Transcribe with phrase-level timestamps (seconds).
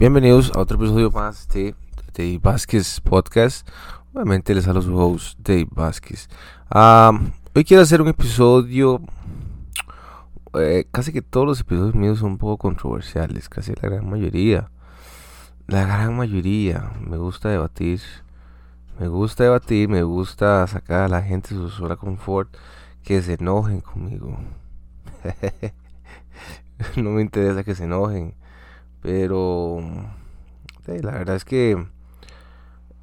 [0.00, 1.74] Bienvenidos a otro episodio más de
[2.16, 3.68] Dave Vázquez Podcast.
[4.14, 6.30] Obviamente les hablo su host Dave Vázquez.
[7.54, 9.02] hoy quiero hacer un episodio.
[10.54, 14.70] Eh, casi que todos los episodios míos son un poco controversiales, casi la gran mayoría.
[15.66, 16.92] La gran mayoría.
[17.06, 18.00] Me gusta debatir.
[18.98, 22.56] Me gusta debatir, me gusta sacar a la gente de su zona confort,
[23.02, 24.34] que se enojen conmigo.
[26.96, 28.39] no me interesa que se enojen.
[29.02, 29.80] Pero
[30.86, 31.86] la verdad es que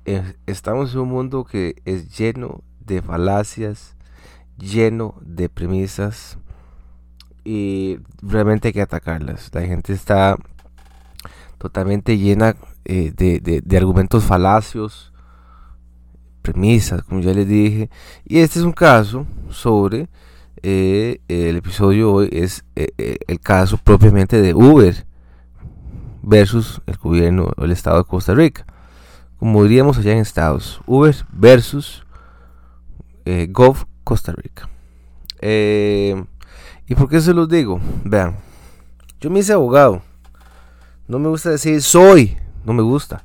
[0.05, 3.95] eh, estamos en un mundo que es lleno de falacias,
[4.57, 6.37] lleno de premisas
[7.43, 9.49] y realmente hay que atacarlas.
[9.53, 10.37] La gente está
[11.57, 12.55] totalmente llena
[12.85, 15.13] eh, de, argumentos falacios,
[16.41, 17.89] premisas, como ya les dije.
[18.25, 20.09] Y este es un caso sobre
[20.63, 25.05] eh, el episodio hoy es el caso propiamente de Uber
[26.27, 28.65] versus el gobierno o el Estado de Costa Rica.
[29.39, 32.05] Como diríamos allá en Estados, Uber versus
[33.23, 34.69] eh, Gov Costa Rica.
[35.39, 36.21] Eh,
[36.87, 37.79] ¿Y por qué se los digo?
[38.03, 38.35] Vean,
[39.21, 40.01] yo me hice abogado.
[41.07, 43.23] No me gusta decir soy, no me gusta.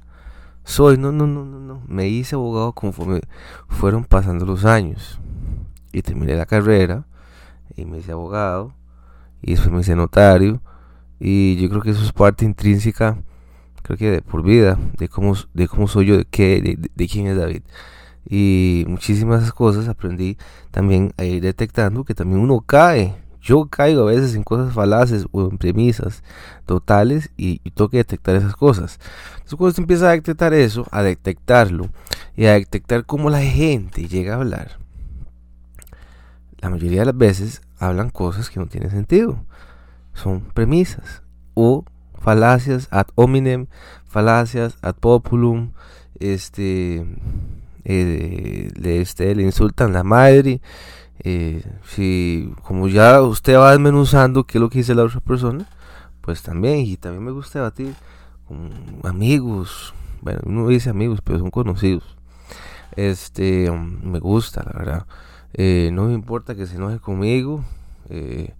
[0.62, 1.82] Soy, no, no, no, no, no.
[1.88, 3.20] Me hice abogado conforme
[3.66, 5.18] fueron pasando los años.
[5.92, 7.04] Y terminé la carrera
[7.74, 8.74] y me hice abogado.
[9.40, 10.60] Y después me hice notario
[11.24, 13.16] y yo creo que eso es parte intrínseca,
[13.82, 17.28] creo que de por vida, de cómo, de cómo soy yo, de, qué, de, quién
[17.28, 17.62] es David.
[18.28, 20.36] Y muchísimas cosas aprendí
[20.72, 23.14] también a ir detectando que también uno cae.
[23.40, 26.24] Yo caigo a veces en cosas falaces o en premisas
[26.66, 28.98] totales y, tengo que detectar esas cosas.
[29.34, 31.88] Entonces cuando usted empieza a detectar eso, a detectarlo
[32.36, 34.78] y a detectar cómo la gente llega a hablar,
[36.58, 39.44] la mayoría de las veces hablan cosas que no tienen sentido
[40.14, 41.22] son premisas
[41.54, 41.84] o
[42.20, 43.66] falacias ad hominem,
[44.06, 45.72] falacias ad populum,
[46.20, 47.04] este,
[47.84, 50.60] eh, le, este, le insultan la madre.
[51.24, 55.68] Eh, si como ya usted va desmenuzando qué es lo que dice la otra persona,
[56.20, 57.94] pues también, y también me gusta debatir
[58.46, 58.70] con
[59.04, 62.16] amigos, bueno, uno dice amigos, pero son conocidos.
[62.96, 65.06] Este, me gusta, la verdad.
[65.54, 67.64] Eh, no me importa que se enoje conmigo.
[68.08, 68.54] Eh,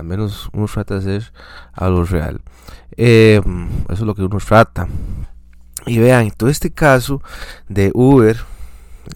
[0.00, 1.32] al menos uno trata de hacer
[1.72, 2.40] algo real.
[2.96, 3.40] Eh,
[3.84, 4.88] eso es lo que uno trata.
[5.86, 7.22] Y vean, todo este caso
[7.68, 8.36] de Uber,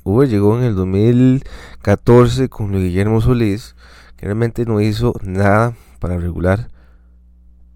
[0.03, 3.77] Uber llegó en el 2014 con Guillermo Solís,
[4.17, 6.69] que realmente no hizo nada para regular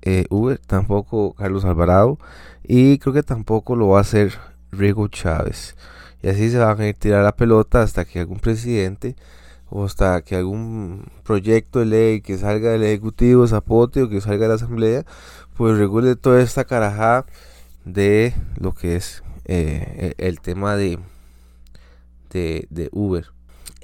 [0.03, 2.19] eh, Uber, tampoco Carlos Alvarado,
[2.63, 4.39] y creo que tampoco lo va a hacer
[4.73, 5.77] Rigo Chávez.
[6.23, 9.17] Y así se van a ir tirar la pelota hasta que algún presidente
[9.71, 14.45] o hasta que algún proyecto de ley que salga del Ejecutivo, Zapote o que salga
[14.45, 15.05] de la Asamblea,
[15.57, 17.27] pues regule toda esta carajada
[17.85, 20.99] de lo que es eh, el tema de,
[22.31, 23.27] de, Uber.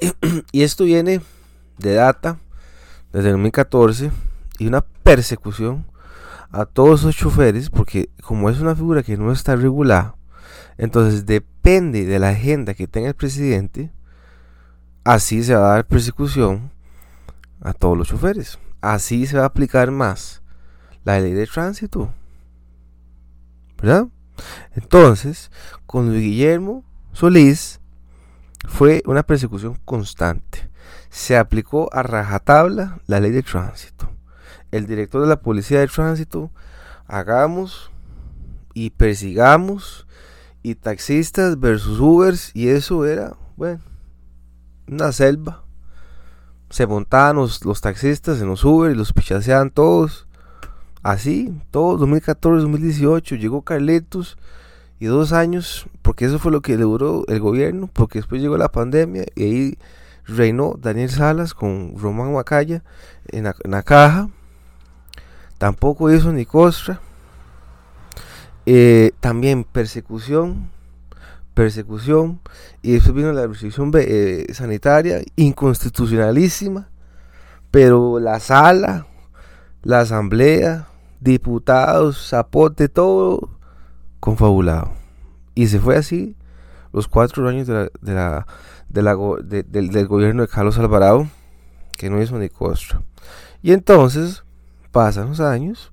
[0.53, 1.21] y esto viene
[1.79, 2.39] de data
[3.13, 4.11] desde 2014
[4.59, 5.87] y una persecución
[6.51, 10.17] a todos esos choferes porque como es una figura que no está regulada,
[10.79, 13.91] entonces depende de la agenda que tenga el presidente,
[15.05, 16.73] así se va a dar persecución
[17.61, 18.59] a todos los choferes.
[18.81, 20.43] Así se va a aplicar más
[21.05, 22.13] la ley de tránsito.
[23.77, 24.09] ¿Verdad?
[24.75, 25.51] Entonces,
[25.87, 27.81] con Guillermo Solís
[28.67, 30.71] fue una persecución constante.
[31.11, 34.11] Se aplicó a rajatabla la ley de tránsito.
[34.71, 36.51] El director de la policía de tránsito,
[37.07, 37.93] hagamos
[38.73, 40.07] y persigamos
[40.63, 43.81] y taxistas versus Ubers y eso era, bueno,
[44.89, 45.63] una selva.
[46.71, 50.27] Se montaban los, taxistas en los Uber y los pichaseaban todos.
[51.03, 54.39] Así, todos, 2014, 2018, llegó Carletos
[54.99, 58.57] y dos años, porque eso fue lo que le duró el gobierno, porque después llegó
[58.57, 59.79] la pandemia y ahí
[60.27, 62.83] reinó Daniel Salas con Román Macaya
[63.29, 64.31] en la, caja.
[65.59, 67.01] Tampoco hizo ni costra.
[68.67, 70.71] Eh, también persecución
[71.55, 72.41] persecución
[72.83, 76.89] y después vino la restricción eh, sanitaria inconstitucionalísima,
[77.71, 79.07] pero la sala,
[79.83, 80.89] la asamblea,
[81.21, 83.51] diputados, zapote, todo
[84.21, 84.93] confabulado.
[85.55, 86.37] Y se fue así
[86.93, 88.47] los cuatro años de la,
[88.89, 91.29] del, gobierno de Carlos Alvarado,
[91.97, 93.03] que no hizo ni costra.
[93.63, 94.45] Y entonces
[94.91, 95.93] pasan los años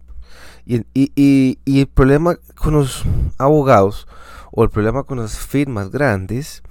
[0.66, 3.04] y, y el problema con los
[3.38, 4.08] abogados
[4.52, 6.62] o el problema con las firmas grandes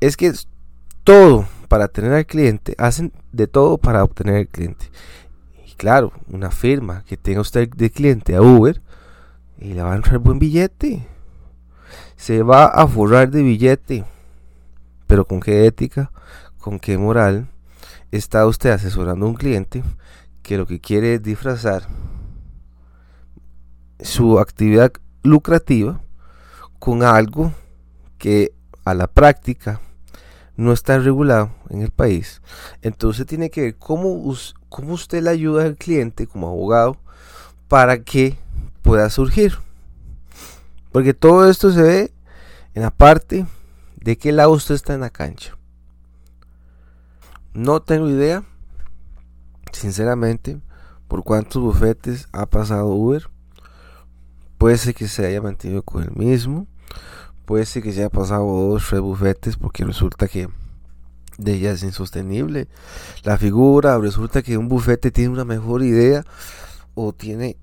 [0.00, 0.32] es que
[1.04, 4.86] todo para tener al cliente, hacen de todo para obtener el cliente.
[5.66, 8.80] Y claro, una firma que tenga usted de cliente a Uber,
[9.58, 11.06] y le va a entrar buen billete.
[12.16, 14.04] Se va a forrar de billete.
[15.06, 16.10] Pero con qué ética,
[16.58, 17.48] con qué moral
[18.10, 19.82] está usted asesorando a un cliente
[20.42, 21.82] que lo que quiere es disfrazar
[24.00, 24.92] su actividad
[25.22, 26.00] lucrativa
[26.78, 27.52] con algo
[28.18, 28.52] que
[28.84, 29.80] a la práctica
[30.56, 32.42] no está regulado en el país.
[32.82, 36.96] Entonces tiene que ver cómo, usted le ayuda al cliente como abogado
[37.68, 38.36] para que
[38.82, 39.56] pueda surgir.
[40.90, 42.12] Porque todo esto se ve
[42.74, 43.46] en la parte
[43.96, 45.56] de qué lado usted está en la cancha.
[47.54, 48.42] No tengo idea,
[49.72, 50.60] sinceramente,
[51.06, 53.28] por cuántos bufetes ha pasado Uber.
[54.58, 56.66] Puede ser que se haya mantenido con el mismo.
[57.46, 60.48] Puede ser que se haya pasado dos, tres bufetes porque resulta que
[61.38, 62.68] de ella es insostenible.
[63.22, 66.24] La figura, resulta que un bufete tiene una mejor idea
[66.94, 67.56] o tiene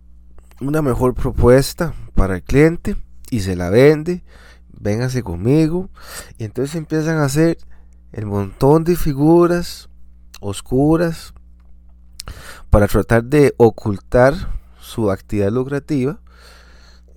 [0.61, 2.95] una mejor propuesta para el cliente
[3.29, 4.23] y se la vende.
[4.79, 5.89] Véngase conmigo.
[6.37, 7.57] Y entonces empiezan a hacer
[8.13, 9.89] el montón de figuras
[10.39, 11.33] oscuras
[12.69, 14.33] para tratar de ocultar
[14.79, 16.21] su actividad lucrativa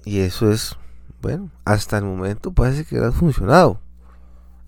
[0.09, 0.75] y eso es
[1.21, 3.79] bueno hasta el momento parece que ha funcionado.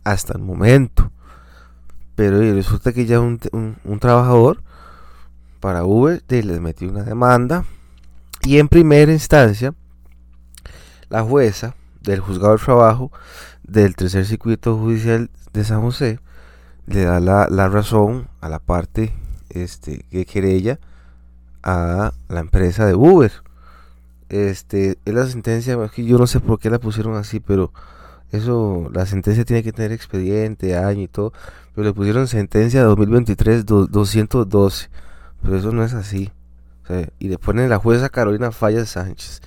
[0.05, 1.11] Hasta el momento.
[2.15, 4.63] Pero resulta que ya un, un, trabajador
[5.61, 7.65] para Uber les metió una demanda.
[8.43, 9.75] Y en primera instancia
[11.09, 13.11] la jueza del juzgado de trabajo
[13.63, 16.21] del tercer circuito judicial de San José
[16.87, 19.15] le da la, razón a la parte
[19.49, 20.79] este, que querella
[21.63, 23.33] a la empresa de Uber.
[24.31, 27.73] Este, es la sentencia, yo no sé por qué la pusieron así, pero
[28.33, 31.33] eso, la sentencia tiene que tener expediente, año y todo,
[31.75, 34.89] pero le pusieron sentencia 2023 212,
[35.43, 36.31] pero eso no es así.
[37.19, 39.41] y le ponen la jueza Carolina Fallas Sánchez.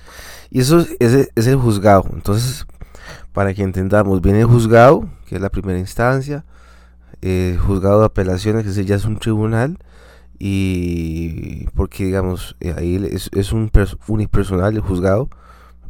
[0.50, 2.06] Y eso es, es el juzgado.
[2.12, 2.66] Entonces,
[3.32, 6.44] para que entendamos, viene el juzgado, que es la primera instancia,
[7.20, 9.78] eh, juzgado de apelaciones, que ya es un tribunal,
[10.46, 13.02] y porque digamos, eh, ahí
[13.32, 13.70] es, un
[14.08, 15.30] unipersonal el juzgado,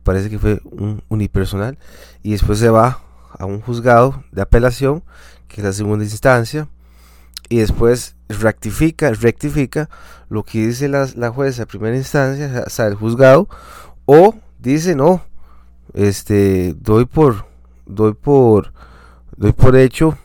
[0.04, 1.76] parece que fue un unipersonal,
[2.22, 3.00] y después se va
[3.36, 5.02] a un juzgado de apelación,
[5.48, 6.68] que es la segunda instancia,
[7.48, 9.90] y después rectifica, rectifica
[10.28, 13.48] lo que dice la, la jueza de primera instancia, o sea, el juzgado,
[14.06, 15.20] o dice no,
[15.94, 17.44] este, doy por,
[17.86, 18.72] doy por,
[19.36, 20.16] doy por hecho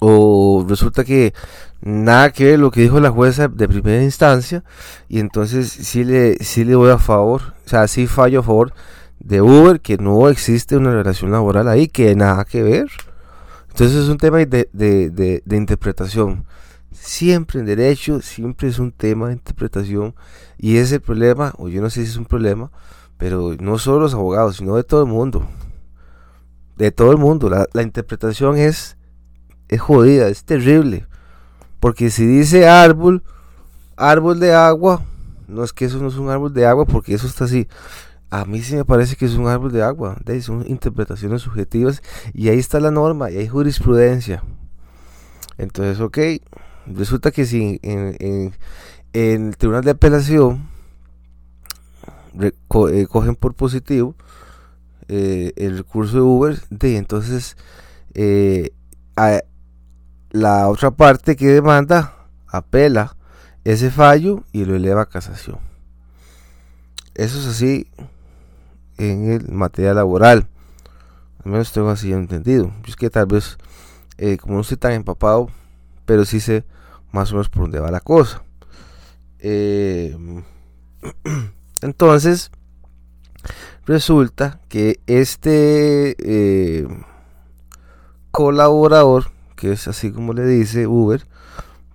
[0.00, 1.34] o resulta que
[1.88, 4.62] nada que ver lo que dijo la jueza de primera instancia
[5.08, 8.72] y entonces sí le, sí le voy a favor, o sea, sí fallo a favor
[9.20, 12.86] de Uber, que no existe una relación laboral ahí, que nada que ver.
[13.68, 15.10] Entonces es un tema de, de,
[15.44, 16.44] de, interpretación.
[16.92, 20.14] Siempre en derecho, siempre es un tema de interpretación
[20.58, 22.70] y ese el problema, o yo no sé si es un problema,
[23.18, 25.48] pero no solo los abogados, sino de todo el mundo.
[26.76, 27.48] De todo el mundo.
[27.48, 28.96] La, la interpretación es
[29.68, 31.06] es jodida, es terrible.
[31.80, 33.22] Porque si dice árbol,
[33.96, 35.02] árbol de agua,
[35.46, 37.68] no es que eso no es un árbol de agua, porque eso está así.
[38.30, 40.18] A mí sí me parece que es un árbol de agua.
[40.42, 42.02] Son interpretaciones subjetivas
[42.34, 44.42] y ahí está la norma y hay jurisprudencia.
[45.56, 46.18] Entonces, ok,
[46.86, 48.52] resulta que si en,
[49.12, 50.68] el tribunal de apelación
[52.40, 52.52] eh,
[53.08, 54.14] cogen por positivo
[55.08, 57.56] eh, el recurso de Uber, de entonces
[58.14, 58.72] eh,
[60.38, 62.14] la otra parte que demanda
[62.46, 63.16] apela
[63.64, 65.58] ese fallo y lo eleva a casación.
[67.14, 67.88] Eso es así
[68.96, 70.48] en el material laboral.
[71.44, 72.72] Al menos tengo así entendido.
[72.86, 73.58] es que tal vez,
[74.16, 75.48] eh, como no estoy tan empapado,
[76.04, 76.64] pero sí sé
[77.12, 78.42] más o menos por dónde va la cosa.
[79.40, 80.16] Eh,
[81.82, 82.50] entonces,
[83.86, 86.88] resulta que este eh,
[88.30, 91.26] colaborador que es así como le dice Uber,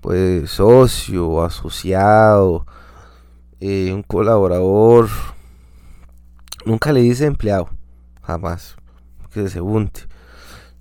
[0.01, 2.65] pues socio, asociado,
[3.61, 5.07] eh, un colaborador,
[6.65, 7.69] nunca le dice empleado,
[8.21, 8.75] jamás,
[9.31, 10.01] que se unte.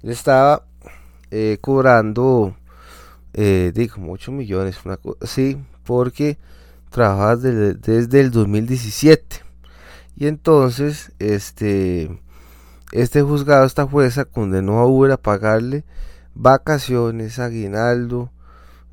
[0.03, 0.65] Le estaba
[1.31, 2.57] eh, cobrando,
[3.33, 6.37] eh, de como 8 millones, una cosa así, porque
[6.91, 9.37] trabajaba desde, desde el 2017.
[10.17, 12.21] Y entonces, este,
[12.91, 15.85] este juzgado, esta jueza, condenó a Uber a pagarle
[16.35, 18.31] vacaciones, aguinaldo,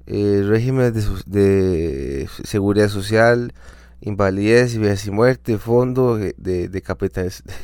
[0.05, 3.53] eh, régimen de, seguridad social,
[4.01, 6.69] invalidez, y muerte, fondo de, de,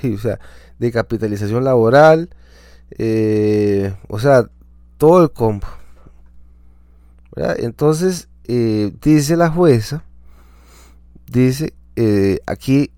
[0.80, 2.30] de capitalización laboral,
[2.98, 4.50] eh, o sea,
[4.98, 5.68] todo el combo.
[7.58, 10.04] Entonces, eh, dice la jueza,
[11.28, 11.74] dice,
[12.46, 12.92] aquí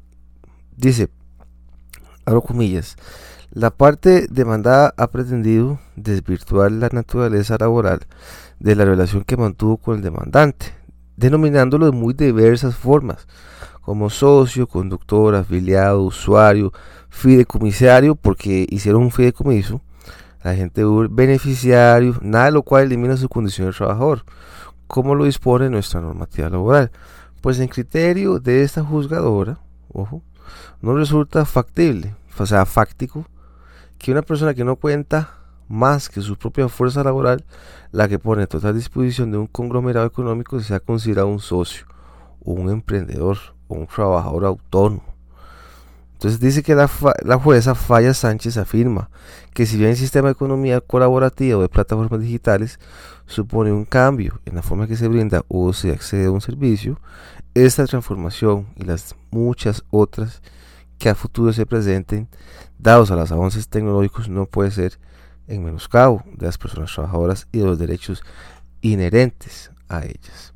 [0.77, 1.10] Dice,
[2.24, 2.96] abro comillas,
[3.57, 8.01] la parte demandada ha pretendido desvirtuar la naturaleza laboral
[8.59, 10.75] de la relación que mantuvo con el demandante,
[11.15, 13.27] denominándolo de muy diversas formas,
[13.81, 16.71] como socio, conductor, afiliado, usuario,
[17.09, 19.81] fideicomisario, porque hicieron un fideicomiso,
[20.43, 24.23] agente beneficiario, nada de lo cual elimina su condición de trabajador,
[24.85, 26.91] como lo dispone nuestra normativa laboral.
[27.41, 29.57] Pues en criterio de esta juzgadora,
[29.91, 30.21] ojo,
[30.79, 33.25] no resulta factible, o sea, fáctico,
[33.97, 35.33] que una persona que no cuenta
[35.67, 37.45] más que su propia fuerza laboral,
[37.91, 41.85] la que pone a total disposición de un conglomerado económico, sea considerado un socio,
[42.39, 43.37] un emprendedor,
[43.67, 45.03] o un trabajador autónomo.
[46.13, 46.89] Entonces dice que la,
[47.23, 49.11] la, jueza Falla Sánchez afirma
[49.53, 52.79] que si bien el sistema de economía colaborativa o de plataformas digitales
[53.27, 56.99] supone un cambio en la forma que se brinda o se accede a un servicio,
[57.53, 60.41] esta transformación y las muchas otras
[60.97, 62.27] que a futuro se presenten,
[62.79, 64.99] dados a los avances tecnológicos, no puede ser
[65.47, 68.23] en menoscabo de las personas trabajadoras y de los derechos
[68.81, 70.53] inherentes a ellas.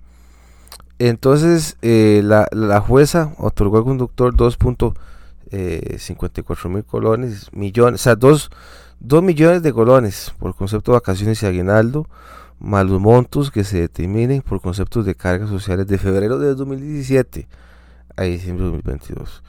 [1.00, 4.95] Entonces, eh, la, jueza otorgó al conductor 2.54
[5.51, 8.51] eh, mil colones, millones, o sea, 2,
[9.24, 12.07] millones de colones por concepto de vacaciones y aguinaldo,
[12.60, 17.48] más los montos que se determinen por conceptos de cargas sociales de febrero de 2017
[18.15, 19.41] a diciembre de 2022,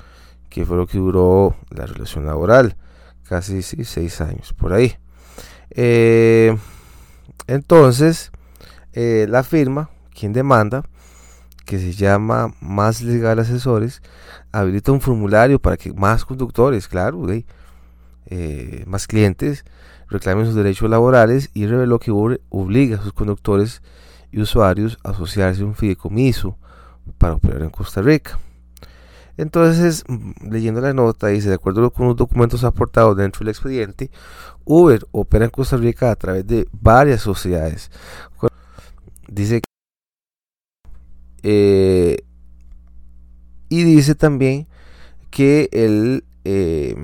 [0.53, 2.77] que fue lo que duró la relación laboral,
[3.27, 4.97] casi seis años por ahí.
[5.71, 6.55] Eh,
[7.47, 8.31] entonces,
[8.93, 10.85] eh, la firma, quien demanda,
[11.65, 14.03] que se llama Más Legal Asesores,
[14.53, 17.27] habilita un formulario para que más conductores, claro,
[18.27, 19.65] eh, más clientes
[20.09, 23.81] reclamen sus derechos laborales y reveló que obliga a sus conductores
[24.31, 26.59] y usuarios a asociarse a un fideicomiso
[27.17, 28.39] para operar en Costa Rica.
[29.37, 34.11] Entonces, mm, leyendo la nota, dice, de acuerdo con los documentos aportados dentro del expediente,
[34.65, 37.91] Uber opera en Costa Rica a través de varias sociedades.
[39.29, 39.63] Dice
[41.43, 42.19] eh,
[43.69, 44.69] y dice también
[45.31, 46.95] que el, eh,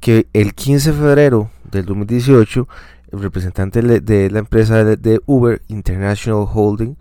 [0.00, 2.68] que el 15 de febrero del 2018,
[3.12, 6.96] el representante de la empresa de, Uber International Holding,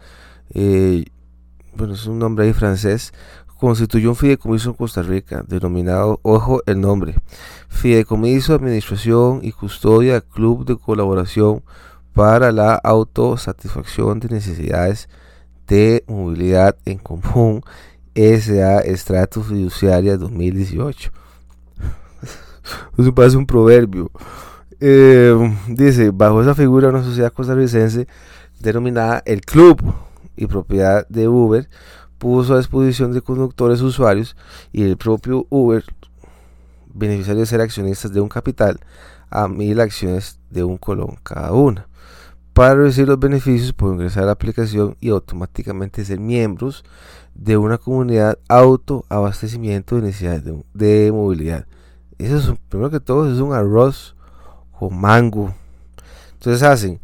[0.54, 1.06] eh,
[1.76, 3.14] bueno, es un nombre ahí francés,
[3.58, 7.16] constituyó un fideicomiso en Costa Rica, denominado, ojo el nombre,
[7.70, 11.64] Fideicomiso, Administración y Custodia Club de Colaboración
[12.14, 15.10] para la Autosatisfacción de Necesidades
[15.68, 17.62] de Movilidad en Común,
[18.16, 21.12] SA Estrato Fiduciaria 2018.
[22.98, 24.10] Eso parece un proverbio.
[24.80, 25.36] Eh,
[25.68, 28.08] dice, bajo esa figura una sociedad costarricense
[28.60, 29.82] denominada el Club
[30.36, 31.68] y propiedad de Uber
[32.18, 34.36] puso a disposición de conductores usuarios
[34.72, 35.84] y el propio Uber,
[36.94, 38.80] beneficiario de ser accionistas de un capital,
[39.30, 41.88] a mil acciones de un colón cada una.
[42.54, 46.84] Para recibir los beneficios pueden ingresar a la aplicación y automáticamente ser miembros
[47.36, 50.44] de una comunidad autoabastecimiento de necesidades
[50.74, 51.68] de, movilidad.
[52.18, 54.16] Eso es, primero que todo, es un arroz
[54.72, 55.54] con mango.
[56.34, 57.00] Entonces hacen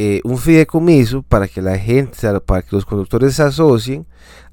[0.00, 4.06] eh, un fideicomiso para que la gente, para que los conductores se asocien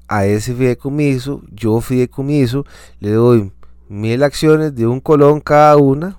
[0.08, 1.40] a ese fideicomiso.
[1.52, 2.66] Yo fideicomiso
[2.98, 3.52] le doy
[3.88, 6.18] mil acciones de un colón cada una.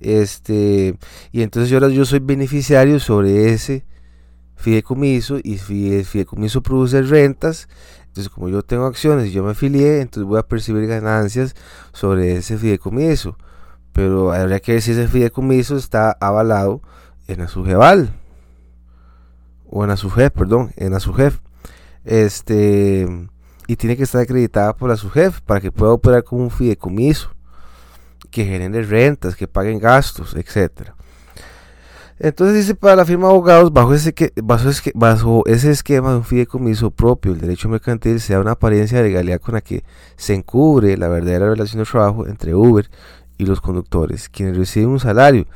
[0.00, 0.98] Este,
[1.30, 3.84] y entonces yo, yo soy beneficiario sobre ese
[4.56, 7.68] fideicomiso y el fideicomiso produce rentas.
[8.08, 11.54] Entonces, como yo tengo acciones y yo me afilié, entonces voy a percibir ganancias
[11.92, 13.38] sobre ese fideicomiso.
[13.92, 16.82] Pero habría que ver si ese fideicomiso está avalado
[17.28, 18.12] en Azujeval
[19.70, 21.38] o en Azujef, perdón, en Azujef.
[22.04, 23.06] Este
[23.68, 27.30] y tiene que estar acreditada por Azujef para que pueda operar como un fideicomiso
[28.30, 30.94] que genere rentas, que paguen gastos, etcétera.
[32.18, 36.16] Entonces dice para la firma de abogados, bajo ese, bajo, ese, bajo ese esquema de
[36.16, 39.84] un fideicomiso propio, el derecho mercantil sea una apariencia de legalidad con la que
[40.16, 42.90] se encubre la verdadera relación de trabajo entre Uber
[43.36, 45.46] y los conductores, quienes reciben un salario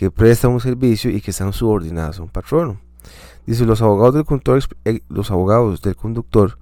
[0.00, 2.80] que prestan un servicio y que están subordinados a un patrono.
[3.44, 6.58] Dice, los abogados del conductor, eh, los abogados del conductor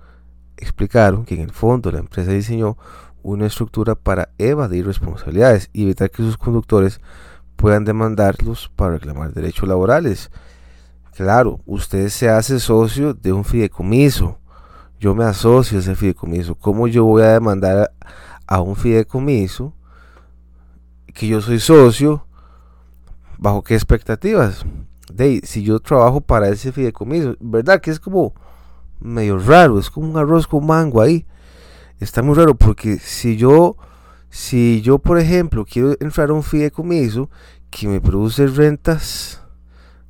[0.57, 2.77] explicaron que en el fondo la empresa diseñó
[3.23, 7.01] una estructura para evadir responsabilidades y evitar que sus conductores
[7.55, 10.33] puedan demandarlos para reclamar derechos laborales.
[11.15, 14.41] Claro, usted se hace socio de un fideicomiso.
[14.99, 16.57] Yo me asocio a ese fideicomiso.
[16.57, 17.93] ¿Cómo yo voy a demandar
[18.49, 19.75] a un fideicomiso
[21.15, 22.25] que yo soy socio
[23.39, 24.67] ¿Bajo qué expectativas?
[25.13, 27.81] De si yo trabajo para ese fideicomiso, ¿verdad?
[27.81, 28.35] Que es como
[29.01, 31.25] medio raro, es como un arroz con mango ahí.
[32.01, 33.77] está muy raro porque si yo,
[34.29, 37.31] si yo por ejemplo quiero entrar a un fideicomiso
[37.71, 39.41] que me produce rentas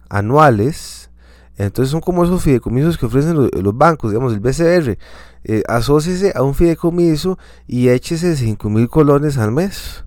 [0.09, 1.11] anuales,
[1.59, 4.97] entonces son como esos fideicomisos que ofrecen los, bancos, digamos el BCR,
[5.45, 10.05] eh, asóciese a un fideicomiso y échese 5 mil colones al mes.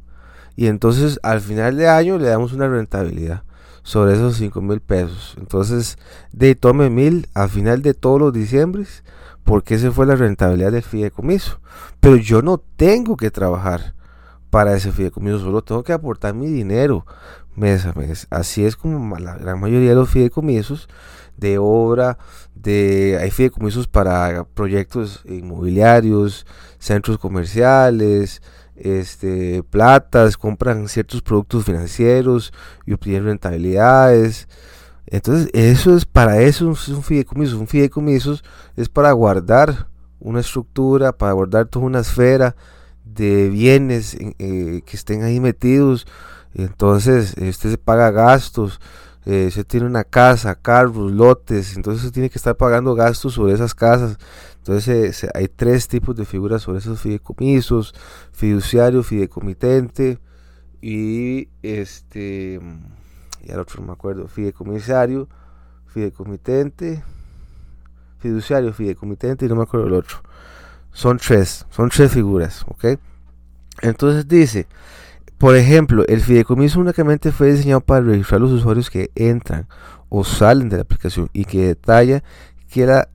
[0.56, 3.44] Y entonces al final de año le damos una rentabilidad
[3.84, 5.36] sobre esos 5 mil pesos.
[5.40, 5.98] Entonces,
[6.32, 9.04] de tome mil al final de todos los diciembres,
[9.44, 11.60] porque esa fue la rentabilidad del fideicomiso.
[12.00, 13.96] Pero yo no tengo que trabajar
[14.50, 17.06] para ese fideicomiso, solo tengo que aportar mi dinero
[17.56, 18.28] mes a mes.
[18.30, 20.88] Así es como la gran mayoría de los fideicomisos
[21.38, 22.18] de obra,
[22.54, 26.46] de hay fideicomisos para proyectos inmobiliarios,
[26.78, 28.42] centros comerciales,
[28.76, 32.54] este, platas, compran ciertos productos financieros
[32.86, 34.48] y obtienen rentabilidades.
[35.08, 37.60] Entonces, eso es para eso es un fideicomiso.
[37.60, 38.38] Un fideicomiso
[38.76, 39.88] es para guardar
[40.20, 42.56] una estructura, para guardar toda una esfera
[43.04, 46.08] de bienes eh, que estén ahí metidos.
[46.54, 48.80] Entonces, usted se paga gastos,
[49.26, 53.54] eh, se tiene una casa, carros, lotes, entonces se tiene que estar pagando gastos sobre
[53.54, 54.18] esas casas.
[54.58, 57.94] Entonces hay tres tipos de figuras sobre esos fideicomisos,
[58.32, 60.20] fiduciario, fideicomitente
[60.82, 62.60] y este,
[63.44, 65.28] y al otro no me acuerdo, fideicomisario,
[65.88, 67.04] fideicomitente,
[68.20, 70.18] fiduciario, fideicomitente y no me acuerdo el otro.
[70.94, 73.00] Son tres, son tres figuras, ¿ok?
[73.82, 74.68] Entonces dice,
[75.42, 79.68] por ejemplo, el fideicomiso únicamente fue diseñado para registrar los usuarios que entran
[80.08, 82.24] o salen de la aplicación y que detalla
[82.70, 83.10] que la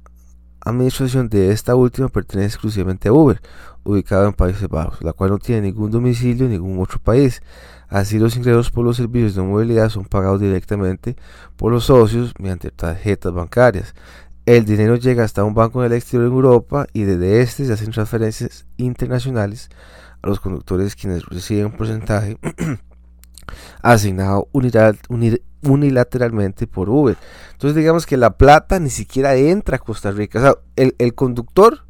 [0.61, 3.41] administración de esta última pertenece exclusivamente a Uber,
[3.85, 7.43] ubicado en Países Bajos, la cual no tiene ningún domicilio en ningún otro país.
[7.89, 11.15] Así los ingresos por los servicios de movilidad son pagados directamente
[11.57, 13.95] por los socios mediante tarjetas bancarias.
[14.47, 17.73] El dinero llega hasta un banco en el exterior en Europa y desde este se
[17.73, 19.71] hacen transferencias internacionales
[20.27, 22.39] los conductores quienes reciben un porcentaje
[23.83, 24.49] asignado
[25.63, 27.17] unilateralmente por Uber.
[27.53, 30.39] Entonces digamos que la plata ni siquiera entra a Costa Rica.
[30.39, 31.85] O sea, el, conductor,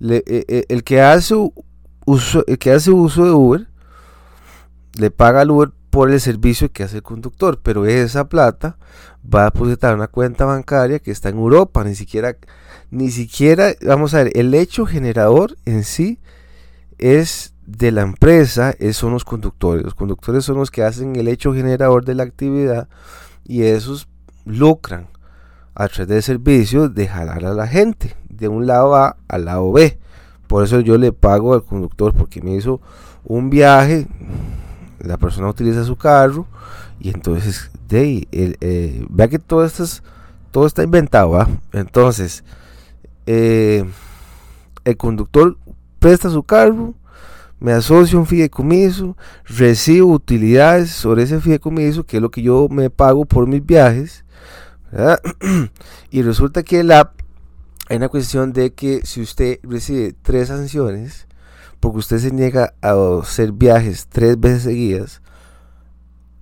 [0.00, 1.34] e, e, el, que hace
[2.04, 3.68] uso, el que hace uso de Uber,
[4.94, 8.78] le paga al Uber por el servicio que hace el conductor, pero esa plata
[9.32, 12.36] va a depositar una cuenta bancaria que está en Europa, ni siquiera,
[12.90, 16.18] ni siquiera, vamos a ver, el hecho generador en sí
[16.98, 19.84] es de la empresa, son los conductores.
[19.84, 22.88] Los conductores son los que hacen el hecho generador de la actividad
[23.44, 24.08] y esos
[24.44, 25.08] lucran
[25.74, 29.72] a través del servicio de jalar a la gente de un lado A al lado
[29.72, 29.98] B.
[30.46, 32.80] Por eso yo le pago al conductor porque me hizo
[33.24, 34.06] un viaje,
[35.00, 36.46] la persona utiliza su carro
[37.00, 39.84] y entonces de eh, vea que todo esto,
[40.50, 41.46] todo está inventado.
[41.72, 42.44] Entonces,
[43.26, 43.84] eh,
[44.84, 45.56] el conductor
[46.04, 46.92] presta su carro,
[47.58, 52.68] me asocio a un fideicomiso, recibo utilidades sobre ese fideicomiso, que es lo que yo
[52.70, 54.26] me pago por mis viajes,
[56.10, 57.18] y resulta que el app
[57.88, 61.26] hay una cuestión de que si usted recibe tres sanciones,
[61.80, 65.22] porque usted se niega a hacer viajes tres veces seguidas,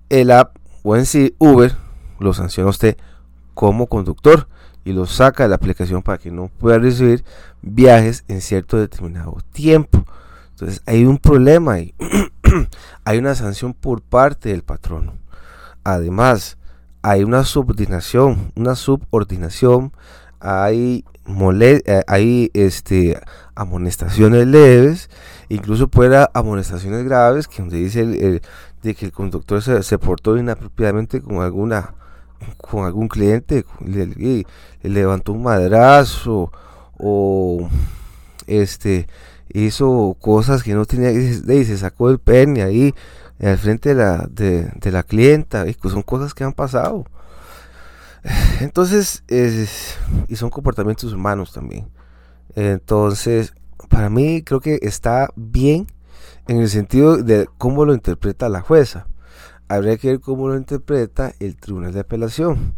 [0.09, 1.73] el app o en sí Uber
[2.19, 2.97] lo sanciona usted
[3.53, 4.49] como conductor
[4.85, 7.23] y lo saca de la aplicación para que no pueda recibir
[7.61, 10.05] viajes en cierto determinado tiempo.
[10.51, 11.93] Entonces hay un problema ahí.
[13.05, 15.13] hay una sanción por parte del patrono.
[15.83, 16.57] Además,
[17.01, 19.91] hay una subordinación, una subordinación,
[20.39, 23.19] hay, eh, hay este,
[23.55, 25.09] amonestaciones leves,
[25.49, 28.41] incluso puede haber amonestaciones graves, que donde dice el,
[28.81, 31.93] de que el conductor se, se portó inapropiadamente con alguna
[32.57, 34.45] con algún cliente, le,
[34.81, 36.51] levantó un madrazo
[36.97, 37.69] o
[38.47, 39.07] este
[39.53, 42.93] hizo cosas que no tenía y se sacó el pene ahí
[43.39, 47.05] al frente de la, de, la clienta y son cosas que han pasado.
[48.61, 49.23] Entonces
[50.27, 51.87] y son comportamientos humanos también.
[52.55, 53.53] Entonces
[53.89, 55.87] para mí creo que está bien
[56.47, 59.07] en el sentido de cómo lo interpreta la jueza
[59.75, 62.75] habría que ver cómo lo interpreta el Tribunal de Apelación.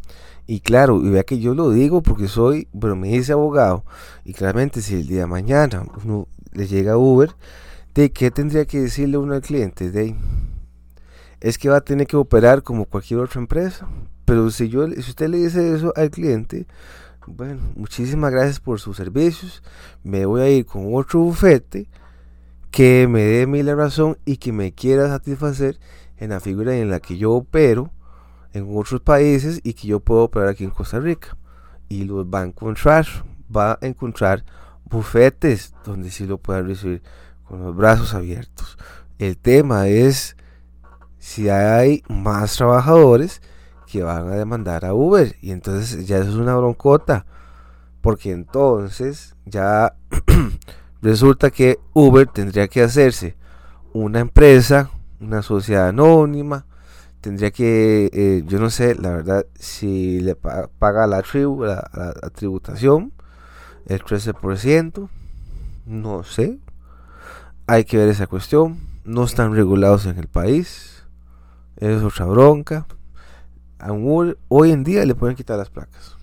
[0.47, 3.83] Y claro, y vea que yo lo digo porque soy, bueno, me dice abogado,
[4.23, 7.31] y claramente si el día de mañana uno le llega Uber,
[7.95, 9.89] ¿de qué tendría que decirle uno al cliente?
[9.89, 10.15] De,
[11.41, 13.87] es que va a tener que operar como cualquier otra empresa.
[14.25, 16.67] Pero si, yo, si usted le dice eso al cliente,
[17.27, 19.63] bueno, muchísimas gracias por sus servicios,
[20.03, 21.87] me voy a ir con otro bufete
[22.71, 25.79] que me dé mi la razón y que me quiera satisfacer
[26.17, 27.91] en la figura en la que yo opero
[28.53, 31.37] en otros países y que yo puedo operar aquí en Costa Rica.
[31.89, 33.05] Y los va a encontrar,
[33.55, 34.43] va a encontrar
[34.85, 37.01] bufetes donde sí lo puedan recibir
[37.43, 38.77] con los brazos abiertos.
[39.19, 40.35] El tema es
[41.19, 43.41] si hay más trabajadores
[43.87, 47.25] que van a demandar a Uber y entonces ya eso es una broncota
[48.01, 49.95] porque entonces ya
[51.01, 53.35] resulta que Uber tendría que hacerse
[53.93, 56.65] una empresa, una sociedad anónima,
[57.21, 61.81] tendría que, eh, yo no sé, la verdad, si le paga la, tribu, la,
[62.35, 63.13] tributación,
[63.87, 65.09] el 13%,
[65.87, 66.59] no sé,
[67.67, 71.03] hay que ver esa cuestión, no están regulados en el país,
[71.77, 72.85] es otra bronca,
[74.47, 76.15] hoy en día le pueden quitar las placas,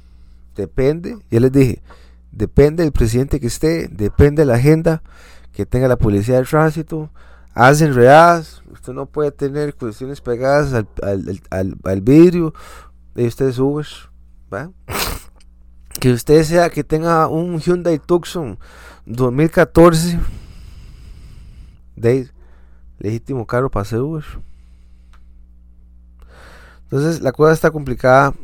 [0.55, 1.83] depende, ya les dije,
[2.31, 5.03] depende del presidente que esté, depende de la agenda
[5.53, 7.11] que tenga la policía de tránsito,
[7.55, 10.89] hacen readas, usted no puede tener cuestiones pegadas al,
[11.51, 12.55] al, al, vidrio
[13.15, 13.87] de ustedes Uber,
[16.01, 18.59] que usted sea que tenga un Hyundai Tucson
[19.07, 20.19] 2014
[21.97, 22.31] de
[22.99, 24.25] legítimo carro para hacer Uber.
[26.85, 28.35] Entonces la cosa está complicada,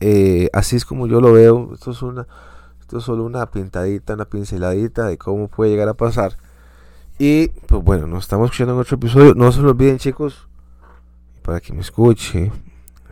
[0.00, 1.70] eh, así es como yo lo veo.
[1.74, 2.26] Esto es una,
[2.80, 6.36] esto es solo una pintadita, una pinceladita de cómo puede llegar a pasar.
[7.24, 9.36] Y pues bueno, nos estamos escuchando en otro episodio.
[9.36, 10.48] No se lo olviden, chicos,
[11.42, 12.50] para que me escuche,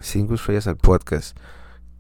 [0.01, 1.39] cinco estrellas al podcast.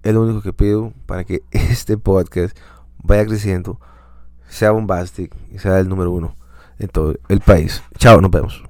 [0.03, 2.59] Es lo único que pido para que este podcast
[3.01, 3.79] vaya creciendo,
[4.49, 6.35] sea bombastic y sea el número uno
[6.81, 7.81] en todo el país.
[7.97, 8.70] Chao, nos vemos.